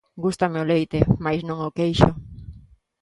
[0.23, 2.09] Gústame o leite, mais non o queixo